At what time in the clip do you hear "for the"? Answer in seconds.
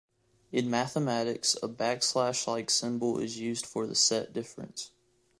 3.67-3.93